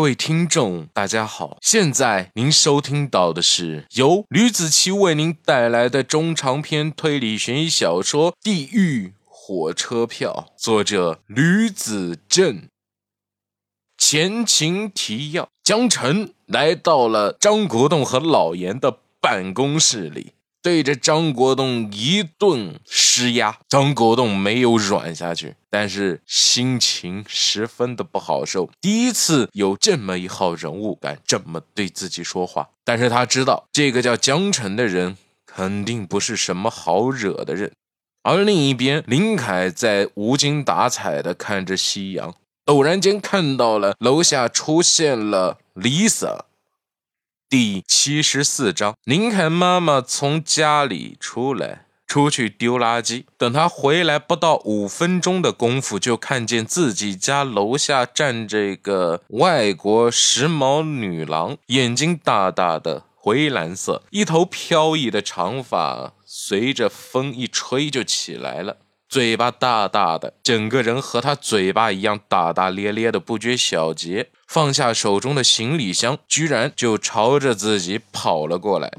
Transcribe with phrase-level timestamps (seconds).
[0.00, 1.58] 各位听众，大家好！
[1.60, 12.62] 现在您收听到的是由吕子奇为您带来的中长篇推理悬疑小说《地狱火车票》，作者吕子正。
[13.98, 20.32] 前情提要：江晨来到了张国栋和老严的办公室里。
[20.62, 28.70] 对着张国栋一顿施压，张国栋没有软下去，但是心情十分的不好受。
[28.80, 35.16] 第一次有这么一号人物敢这么对自己说话，但是他知道这个叫江晨的人
[35.46, 37.72] 肯定不是什么好惹的人。
[38.22, 42.34] 而另一边，林凯在无精打采的看着夕阳，
[42.66, 46.40] 偶然间看到了楼下出现了 Lisa。
[47.50, 53.24] 第七十四章，林凯妈妈从家里出来，出去丢垃圾。
[53.36, 68.76] 等她回来不到五分钟的功夫，就看见自己家楼下站着一个外国时髦女郎，眼睛大大的，灰蓝色，一头飘逸的长发随着风一吹就起来了。
[69.10, 74.30] 嘴巴大大的，整个人和他嘴巴一样大大咧咧的，不拘小节。
[74.46, 78.92] 放下手中的行李箱，居然就朝着自己跑了过来。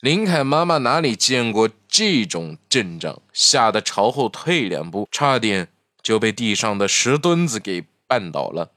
[0.00, 5.68] 林凯妈妈哪里见过这种阵仗，吓得朝后退两步，差点
[6.02, 8.72] 就被地上的石墩子给绊倒了。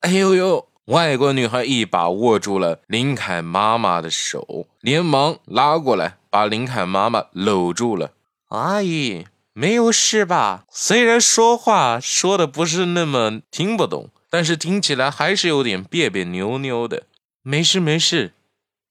[0.00, 0.68] 哎呦呦！
[0.86, 8.12] 外国女孩一把握住了林凯妈妈的手，连忙拉过来，把林凯妈妈搂住了。
[8.50, 10.64] 阿姨，没有事吧？
[10.70, 17.04] 虽然说话说的不是那么听不懂，但是听起来还是有点别别扭扭的。
[17.42, 18.32] 没事没事。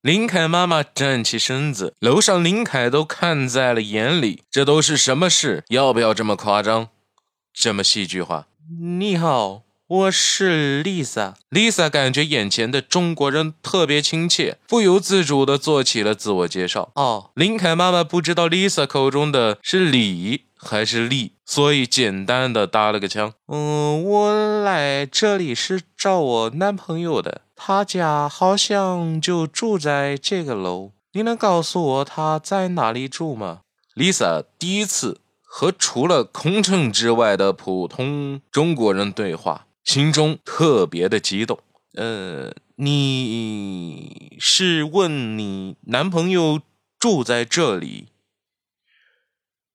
[0.02, 4.44] 林凯妈妈站起身子，楼上林凯都看在了眼里。
[4.50, 5.66] 这都是什么事？
[5.68, 6.88] 要不要这么夸张，
[7.54, 8.48] 这么戏剧化？
[8.80, 9.64] 你好。
[9.90, 11.34] 我是 Lisa。
[11.50, 16.92] Lisa 感觉眼前的中国人特别亲切，不由自主地做起了自我介绍。
[16.94, 23.34] 哦，林凯妈妈不知道 Lisa 口中的是李还是丽，所以简单的搭了个腔。
[23.48, 30.92] 嗯，我来这里是找我男朋友的，他家好像就住在这个楼。
[31.14, 33.62] 你能告诉我他在哪里住吗
[33.96, 39.66] ？Lisa 第一次和除了空乘之外的普通中国人对话。
[39.84, 41.60] 心中特别的激动。
[41.96, 46.62] 呃，你是问你男朋友
[47.00, 48.08] 住在这里，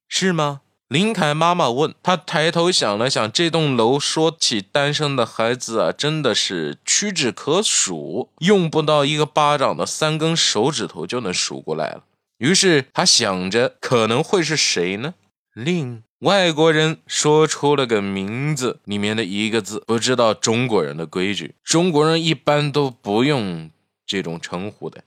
[0.09, 0.61] 是吗？
[0.87, 12.05] 林凯妈妈问他，抬头想了想，这栋楼说起单身的孩子啊，真的是屈指可数，用不到一个巴掌的三根手指头就能数过来了。
[12.39, 15.15] 于是他想着，可能会是谁呢？
[15.53, 16.05] 林。
[16.25, 21.55] 外国人说出了个名字里面的一个字，不知道中国人的规矩。
[21.63, 23.71] 中国人一般都不用
[24.07, 25.05] 这种称呼的。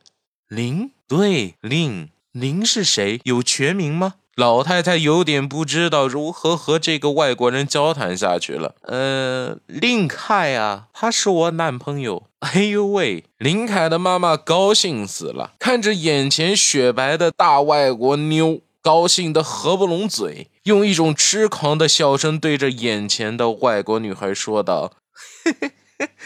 [0.48, 3.20] 林，对，林，林是谁？
[3.24, 4.14] 有全名吗？
[4.36, 8.76] 老太太有点不知道如何和这个外国人交谈下去了。
[8.84, 12.28] 呃，林凯啊，他是我男朋友。
[12.42, 18.62] 哎呦喂，林凯的妈妈高兴死了，看着眼前雪白的大外国妞。
[18.88, 24.94] 高兴的合不拢嘴，用一种痴狂的笑声对着眼前的外国女孩说道：“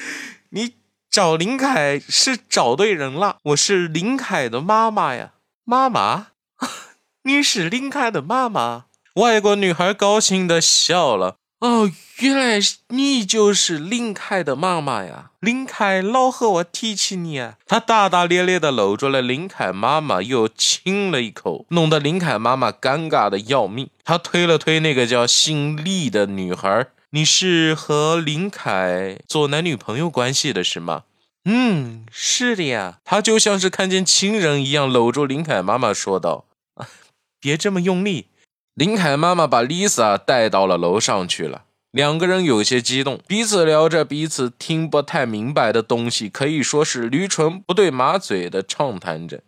[0.54, 0.76] 你
[1.10, 5.32] 找林凯是找对人了，我是林凯的妈妈呀，
[5.64, 6.28] 妈妈，
[7.26, 8.86] 你是林凯的妈妈。”
[9.18, 11.38] 外国女孩高兴的笑了。
[11.62, 15.30] 哦，原来你就是林凯的妈妈呀！
[15.40, 23.92] 林凯老和我提起你啊，他大大咧咧的搂住了林凯妈妈，又亲了一口，弄得林凯妈妈尴尬的要命。
[24.04, 31.04] 他推了推那个叫姓厉的女孩：“你是和林凯做男女朋友关系的是吗
[31.46, 36.46] ？”“嗯，是的呀。”他就像是看见亲人一样搂住林凯妈妈说道
[37.40, 38.26] ：“别这么用力。”
[38.73, 49.41] 林凯妈妈把 Lisa 带到了楼上去了，两个人有些激动，彼此聊着彼此听不太明白的东西，可以说是驴唇不对马嘴的畅谈着。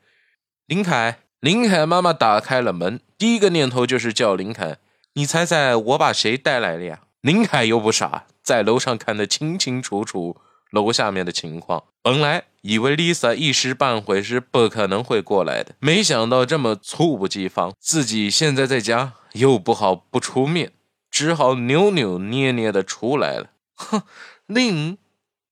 [0.67, 4.77] 林凯，林凯妈妈打开了门，第一个念头就是叫林凯。
[5.13, 7.01] 你猜猜我把谁带来了呀？
[7.21, 10.37] 林凯又不傻，在楼上看得清清楚楚。
[10.71, 20.71] 楼下面的情况，本来以为 Lisa 一时半会是不可能会过来的，没想到这么猝不及防，自己现在在家又不好不出面，
[21.11, 23.47] 只好扭扭捏捏的出来了。
[23.75, 24.03] 哼，
[24.47, 24.97] 林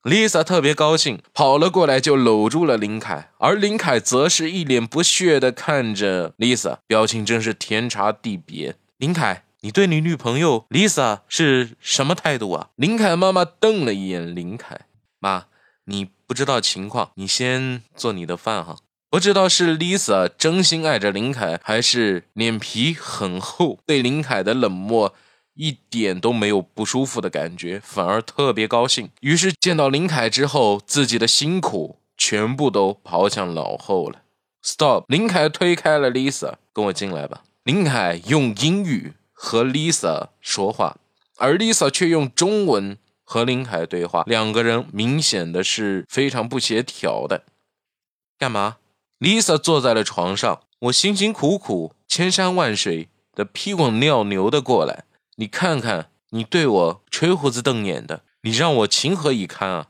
[0.04, 8.76] ，Lisa 特别高兴，跑了过来就搂住了林凯，而林凯则是一脸不屑的看着 Lisa，表情真是天差地别。
[8.98, 12.70] 林凯，你对你女朋友 Lisa 是什么态度啊？
[12.78, 14.82] 林凯妈妈瞪了一眼林凯。
[15.20, 15.46] 妈，
[15.86, 18.78] 你不知道情况，你先做你的饭哈。
[19.10, 25.14] 不知道是 Lisa 真心爱着林凯，还是脸皮很厚，对林凯的冷漠
[25.56, 29.10] 一点都没有不舒服的感觉，反而特别高兴。
[29.20, 34.22] 于是见到林凯之后，自己的辛苦全部都抛向脑后了。
[34.64, 35.04] Stop！
[35.08, 37.44] 林凯推开了 Lisa，跟我进来吧。
[37.64, 40.98] 林凯用英语和 Lisa 说话，
[41.38, 42.98] 而 Lisa 却用中文
[43.32, 47.46] 和林凯对话，两个人明显的是非常不协调的。
[48.38, 48.76] 干嘛
[49.22, 55.06] ？Lisa 坐在了床上，我辛辛苦苦、千山万水的屁滚尿流的过来，
[55.38, 59.88] 你看看，你对我吹胡子瞪眼的，你让我情何以堪啊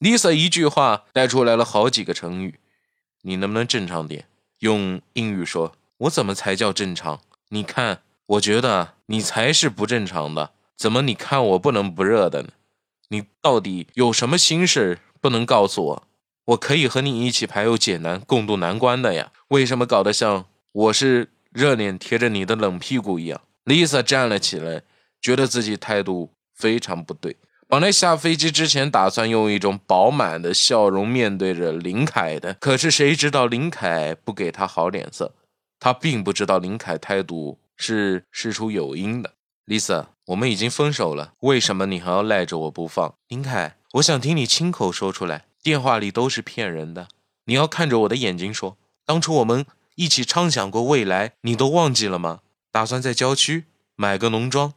[0.00, 2.60] ！Lisa 一句话带出来了好几个成语，
[3.22, 4.26] 你能不能正常点？
[4.58, 7.22] 用英语说，我怎么才叫正常？
[7.48, 12.48] 你看，我觉得你才是不正常的，怎么你看我不冷不热的呢？
[13.08, 16.02] 你到底有什么心事不能告诉我？
[16.46, 19.30] 我可以和你一起排忧解难，共度难关的呀。
[19.48, 24.80] 为什么搞得像我是热脸贴着你的冷屁股一样？Lisa 站了起来，
[25.20, 27.36] 觉得自己态度非常不对。
[27.68, 35.34] 本来下飞机之前打算用一种饱满的笑容面对着林凯的，可是谁知道林凯不给他好脸色。
[35.78, 39.34] 他并不知道林凯态度是事出有因的。
[39.70, 43.14] Lisa，我们已经分手了，为什么你还要赖着我不放？
[43.28, 45.44] 林凯，我想听你亲口说出来。
[45.62, 47.06] 电话里都是骗人的，
[47.44, 48.76] 你要看着我的眼睛说。
[49.06, 49.64] 当初我们
[49.94, 52.40] 一起畅想过未来，你都忘记了吗？
[52.72, 54.74] 打算在郊区买个农庄，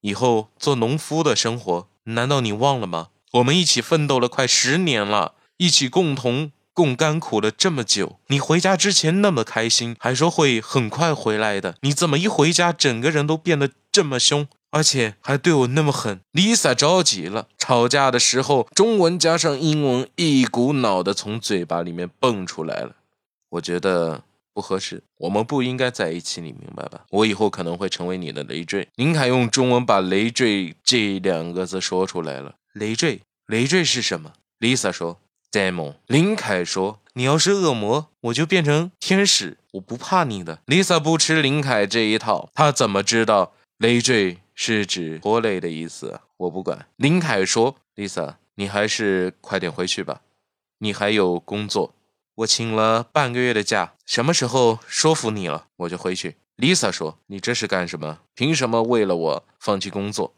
[0.00, 3.10] 以后做农夫的生活，难道你忘了吗？
[3.34, 8.18] 我们一起奋斗了快十年了，一起共同共甘苦了这么久。
[8.26, 14.48] 你回家之前那么开心，还说会很快回来的，你怎么一回家，整个人都变得这么凶？
[14.70, 17.46] 而且还对我那么狠，Lisa 着急了。
[17.58, 22.96] 吵架的时候，中文加上英文，一股脑的从嘴巴里面蹦出来了。
[23.50, 24.22] 我觉得
[24.54, 27.02] 不合适，我们不应该在一起，你明白吧？
[27.10, 28.88] 我以后可能会成为你的累赘。
[28.94, 32.54] 林凯用中文把“累赘”这两个字说出来了。
[32.72, 35.18] 累赘，累赘是什么？Lisa 说
[35.52, 40.60] ：“Demon。”林凯说：“你要是恶魔，我就变成天使，我不怕你的。
[40.64, 43.52] ”Lisa 不吃林凯这一套，他怎么知道
[43.82, 44.38] 累赘？
[44.54, 46.86] 是指拖累的意思，我不管。
[46.94, 50.20] 林凯说：“Lisa，你还是快点回去吧，
[50.78, 51.92] 你还有工作。
[52.36, 56.36] 我请了半个月的假，什么时候说服你了，我就回去。
[56.58, 58.20] ”Lisa 说：“你这是干什么？
[58.36, 60.32] 凭什么为了我放弃工作？”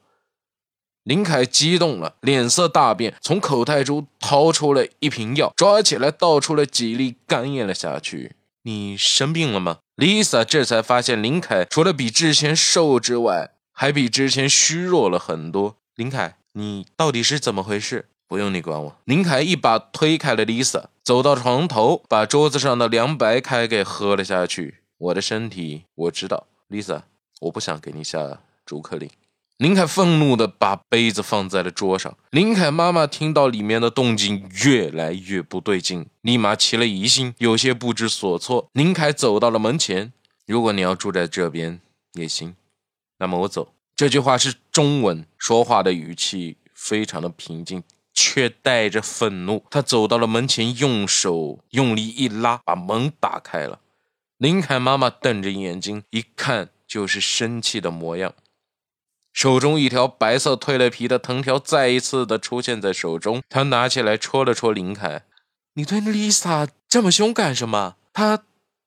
[1.05, 8.37] 林凯激动了，脸色大变，从口袋中掏出了一瓶药，抓起来倒出了几粒，干咽了下去。
[8.67, 18.09] 你生病了吗？Lisa 这才发现林凯除了比之前瘦之外，还比之前虚弱了很多，林凯，你到底是怎么回事？
[18.27, 18.97] 不用你管我。
[19.05, 24.77] 林凯一把推开了 Lisa，走到床头，把桌子上的凉白开给喝了下去。
[24.97, 27.03] 我的身体我知道，Lisa，
[27.41, 29.11] 我不想给你下逐客令。
[29.59, 32.17] 林凯愤怒地把杯子放在了桌上。
[32.31, 38.69] 林凯妈妈听到里面的动静越来越不对劲，立马起了疑心，有些不知所措。
[38.73, 40.13] 林凯走到了门前，
[40.45, 41.81] 如果你要住在这边
[42.15, 42.57] 也行。
[43.19, 43.73] 那么我走。
[43.95, 49.65] 这句话是中文，说话的语气非常的平静，却带着愤怒。
[49.71, 53.79] 他走到了门前，用手用力一拉，把门打开了。
[54.39, 58.35] 林凯妈妈瞪着眼睛，一看就是生气的模样。
[59.35, 65.25] 手中一条白色蜕了皮的藤条再一次的出现在手中，他拿起来戳了戳林凯
[65.75, 67.97] ：“你对丽萨这么凶干什么？
[68.15, 68.45] 她……”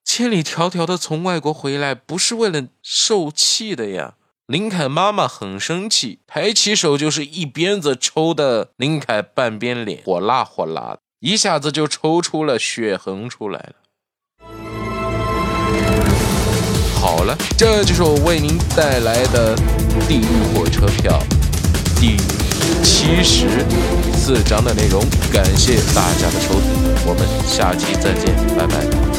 [0.09, 4.15] 千里迢迢的从外国回来，不是为了受气的呀！
[4.45, 13.73] 林凯妈妈很生气，抬起手就是一鞭子抽的林凯半边脸，火辣火辣的，一下子就抽出了血痕出来了。
[16.99, 19.55] 好了，这就是我为您带来的
[20.07, 21.19] 《地狱火车票》
[21.99, 22.17] 第
[22.83, 23.47] 七十
[24.13, 25.01] 四章的内容。
[25.31, 26.71] 感谢大家的收听，
[27.05, 29.16] 我们下期再见，拜拜。